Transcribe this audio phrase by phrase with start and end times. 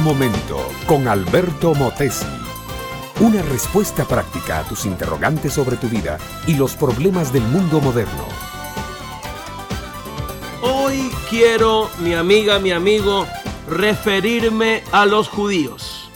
[0.00, 2.24] Momento con Alberto Motesi.
[3.20, 8.24] Una respuesta práctica a tus interrogantes sobre tu vida y los problemas del mundo moderno.
[10.62, 13.26] Hoy quiero, mi amiga, mi amigo,
[13.68, 16.10] referirme a los judíos.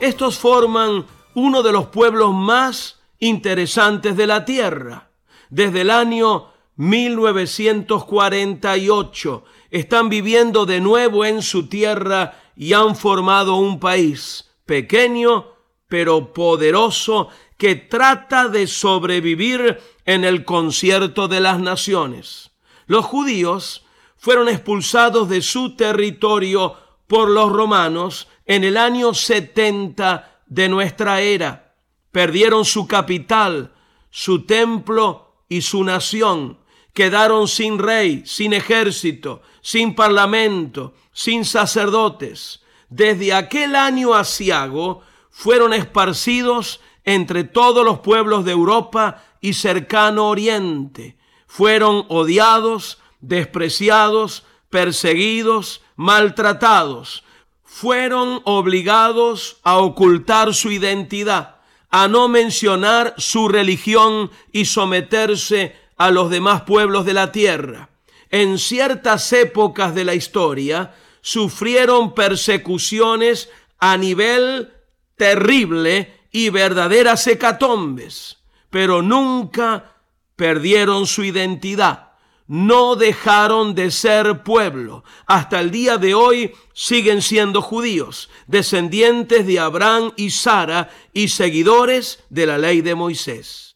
[0.00, 5.08] Estos forman uno de los pueblos más interesantes de la tierra.
[5.48, 6.49] Desde el año
[6.80, 15.48] 1948 están viviendo de nuevo en su tierra y han formado un país pequeño
[15.88, 22.52] pero poderoso que trata de sobrevivir en el concierto de las naciones.
[22.86, 23.84] Los judíos
[24.16, 26.76] fueron expulsados de su territorio
[27.06, 31.74] por los romanos en el año 70 de nuestra era.
[32.10, 33.74] Perdieron su capital,
[34.08, 36.59] su templo y su nación
[36.92, 42.60] quedaron sin rey, sin ejército, sin parlamento, sin sacerdotes.
[42.88, 51.16] Desde aquel año asiago fueron esparcidos entre todos los pueblos de Europa y cercano Oriente.
[51.46, 57.24] Fueron odiados, despreciados, perseguidos, maltratados.
[57.64, 61.56] Fueron obligados a ocultar su identidad,
[61.90, 67.90] a no mencionar su religión y someterse a los demás pueblos de la tierra.
[68.30, 74.72] En ciertas épocas de la historia sufrieron persecuciones a nivel
[75.16, 78.38] terrible y verdaderas hecatombes,
[78.70, 79.96] pero nunca
[80.36, 82.12] perdieron su identidad.
[82.46, 85.04] No dejaron de ser pueblo.
[85.26, 92.24] Hasta el día de hoy siguen siendo judíos, descendientes de Abraham y Sara y seguidores
[92.30, 93.69] de la ley de Moisés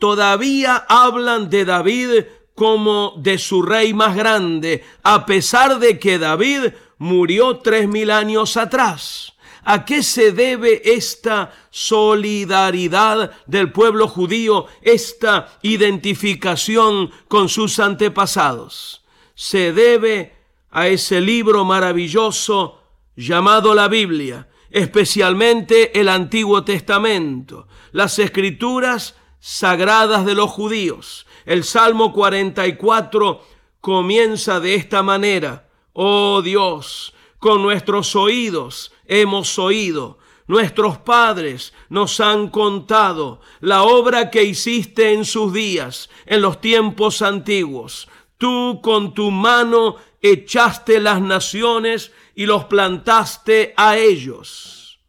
[0.00, 2.10] todavía hablan de David
[2.56, 8.56] como de su rey más grande, a pesar de que David murió tres mil años
[8.56, 9.34] atrás.
[9.62, 19.04] ¿A qué se debe esta solidaridad del pueblo judío, esta identificación con sus antepasados?
[19.34, 20.34] Se debe
[20.70, 22.80] a ese libro maravilloso
[23.16, 27.68] llamado la Biblia, especialmente el Antiguo Testamento.
[27.92, 31.26] Las escrituras sagradas de los judíos.
[31.46, 33.42] El Salmo 44
[33.80, 35.68] comienza de esta manera.
[35.92, 44.44] Oh Dios, con nuestros oídos hemos oído, nuestros padres nos han contado la obra que
[44.44, 48.08] hiciste en sus días, en los tiempos antiguos.
[48.36, 55.00] Tú con tu mano echaste las naciones y los plantaste a ellos.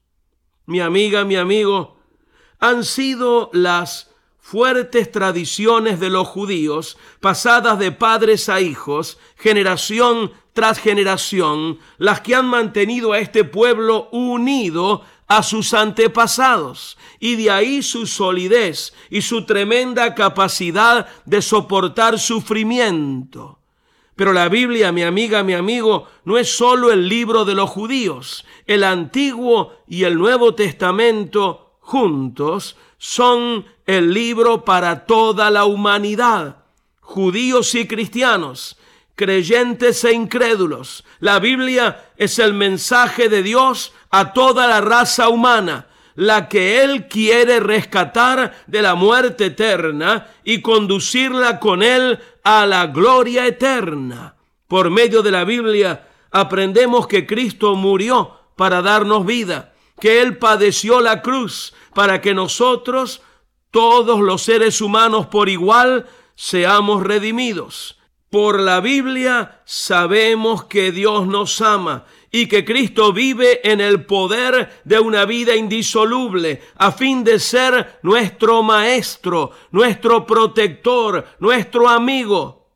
[0.65, 1.97] Mi amiga, mi amigo,
[2.59, 4.10] han sido las
[4.51, 12.35] fuertes tradiciones de los judíos, pasadas de padres a hijos, generación tras generación, las que
[12.35, 19.21] han mantenido a este pueblo unido a sus antepasados, y de ahí su solidez y
[19.21, 23.59] su tremenda capacidad de soportar sufrimiento.
[24.17, 28.45] Pero la Biblia, mi amiga, mi amigo, no es solo el libro de los judíos.
[28.67, 36.57] El Antiguo y el Nuevo Testamento juntos son el libro para toda la humanidad,
[36.99, 38.77] judíos y cristianos,
[39.15, 41.03] creyentes e incrédulos.
[41.19, 47.07] La Biblia es el mensaje de Dios a toda la raza humana, la que Él
[47.07, 54.35] quiere rescatar de la muerte eterna y conducirla con Él a la gloria eterna.
[54.67, 61.01] Por medio de la Biblia aprendemos que Cristo murió para darnos vida, que Él padeció
[61.01, 63.21] la cruz para que nosotros
[63.71, 67.97] todos los seres humanos por igual seamos redimidos.
[68.29, 74.81] Por la Biblia sabemos que Dios nos ama y que Cristo vive en el poder
[74.85, 82.69] de una vida indisoluble a fin de ser nuestro maestro, nuestro protector, nuestro amigo.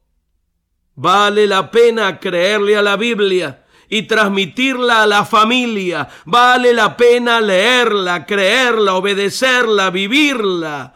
[0.95, 6.08] Vale la pena creerle a la Biblia y transmitirla a la familia.
[6.26, 10.93] Vale la pena leerla, creerla, obedecerla, vivirla,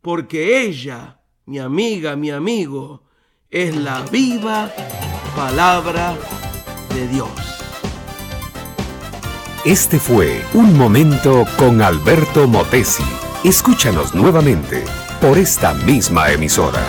[0.00, 3.04] porque ella, mi amiga, mi amigo,
[3.50, 4.70] es la viva
[5.36, 6.16] palabra
[6.94, 7.30] de Dios.
[9.64, 13.04] Este fue Un Momento con Alberto Motesi.
[13.44, 14.84] Escúchanos nuevamente
[15.20, 16.82] por esta misma emisora.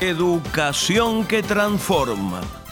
[0.00, 2.40] Educación que transforma